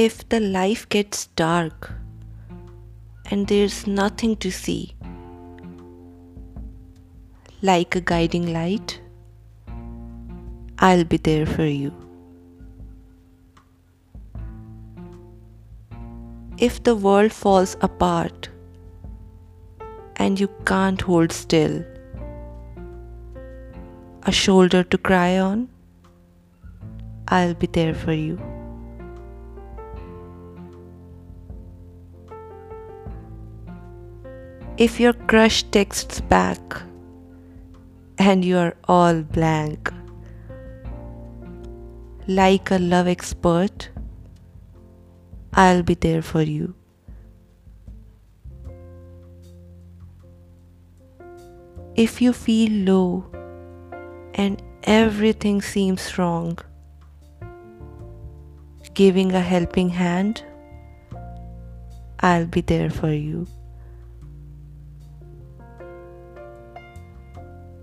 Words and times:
If 0.00 0.26
the 0.30 0.40
life 0.40 0.88
gets 0.88 1.26
dark 1.38 1.92
and 3.30 3.46
there's 3.48 3.86
nothing 3.86 4.34
to 4.36 4.50
see, 4.50 4.94
like 7.60 7.96
a 7.96 8.00
guiding 8.00 8.50
light, 8.50 8.98
I'll 10.78 11.04
be 11.04 11.18
there 11.18 11.44
for 11.44 11.66
you. 11.66 11.92
If 16.56 16.82
the 16.82 16.94
world 16.94 17.32
falls 17.32 17.76
apart 17.82 18.48
and 20.16 20.40
you 20.40 20.48
can't 20.64 21.02
hold 21.02 21.30
still, 21.30 21.84
a 24.22 24.32
shoulder 24.32 24.82
to 24.82 24.96
cry 24.96 25.38
on, 25.38 25.68
I'll 27.28 27.52
be 27.52 27.66
there 27.66 27.94
for 27.94 28.14
you. 28.14 28.40
If 34.84 34.98
your 34.98 35.12
crush 35.12 35.62
texts 35.64 36.22
back 36.22 36.80
and 38.16 38.42
you 38.42 38.56
are 38.56 38.74
all 38.88 39.20
blank, 39.20 39.92
like 42.26 42.70
a 42.70 42.78
love 42.78 43.06
expert, 43.06 43.90
I'll 45.52 45.82
be 45.82 45.92
there 45.92 46.22
for 46.22 46.40
you. 46.40 46.74
If 51.94 52.22
you 52.22 52.32
feel 52.32 52.72
low 52.72 53.26
and 54.32 54.62
everything 54.84 55.60
seems 55.60 56.16
wrong, 56.16 56.58
giving 58.94 59.32
a 59.32 59.42
helping 59.42 59.90
hand, 59.90 60.42
I'll 62.20 62.46
be 62.46 62.62
there 62.62 62.88
for 62.88 63.12
you. 63.12 63.46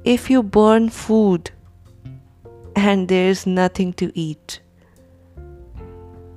If 0.09 0.29
you 0.29 0.41
burn 0.41 0.87
food 0.87 1.51
and 2.77 3.09
there's 3.09 3.45
nothing 3.45 3.91
to 3.95 4.09
eat, 4.17 4.61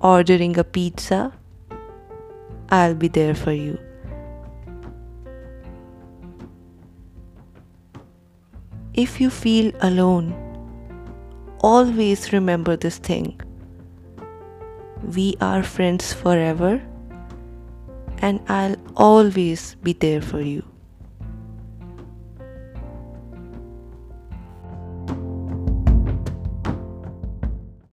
ordering 0.00 0.58
a 0.58 0.64
pizza, 0.64 1.32
I'll 2.70 2.96
be 2.96 3.06
there 3.06 3.32
for 3.32 3.52
you. 3.52 3.78
If 8.94 9.20
you 9.20 9.30
feel 9.30 9.70
alone, 9.82 10.34
always 11.60 12.32
remember 12.32 12.76
this 12.76 12.98
thing. 12.98 13.40
We 15.14 15.36
are 15.40 15.62
friends 15.62 16.12
forever, 16.12 16.82
and 18.18 18.40
I'll 18.48 18.74
always 18.96 19.76
be 19.76 19.92
there 19.92 20.20
for 20.20 20.40
you. 20.40 20.64